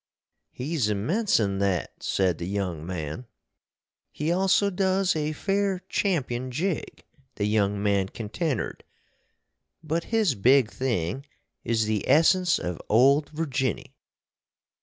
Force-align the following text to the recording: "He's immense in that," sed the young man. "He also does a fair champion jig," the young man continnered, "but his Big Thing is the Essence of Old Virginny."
"He's 0.49 0.89
immense 0.89 1.39
in 1.39 1.59
that," 1.59 2.01
sed 2.01 2.39
the 2.39 2.47
young 2.47 2.83
man. 2.83 3.27
"He 4.11 4.31
also 4.31 4.71
does 4.71 5.15
a 5.15 5.31
fair 5.31 5.83
champion 5.89 6.49
jig," 6.49 7.03
the 7.35 7.45
young 7.45 7.83
man 7.83 8.09
continnered, 8.09 8.83
"but 9.83 10.05
his 10.05 10.33
Big 10.33 10.71
Thing 10.71 11.27
is 11.63 11.85
the 11.85 12.09
Essence 12.09 12.57
of 12.57 12.81
Old 12.89 13.29
Virginny." 13.29 13.93